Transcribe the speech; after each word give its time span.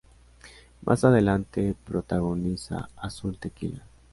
Más 0.83 1.03
adelante 1.03 1.75
protagoniza 1.85 2.89
"Azul 2.95 3.37
tequila". 3.37 3.83